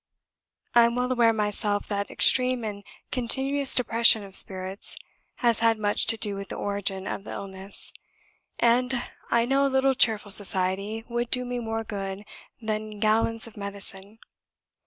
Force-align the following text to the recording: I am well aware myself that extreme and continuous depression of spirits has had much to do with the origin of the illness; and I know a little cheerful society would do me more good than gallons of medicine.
I 0.73 0.85
am 0.85 0.95
well 0.95 1.11
aware 1.11 1.31
myself 1.31 1.87
that 1.89 2.09
extreme 2.09 2.63
and 2.63 2.83
continuous 3.11 3.75
depression 3.75 4.23
of 4.23 4.35
spirits 4.35 4.97
has 5.45 5.59
had 5.59 5.77
much 5.77 6.07
to 6.07 6.17
do 6.17 6.33
with 6.35 6.49
the 6.49 6.55
origin 6.55 7.05
of 7.05 7.23
the 7.23 7.29
illness; 7.33 7.93
and 8.57 9.05
I 9.29 9.45
know 9.45 9.67
a 9.67 9.69
little 9.69 9.93
cheerful 9.93 10.31
society 10.31 11.05
would 11.07 11.29
do 11.29 11.45
me 11.45 11.59
more 11.59 11.83
good 11.83 12.25
than 12.59 12.99
gallons 12.99 13.45
of 13.45 13.55
medicine. 13.55 14.17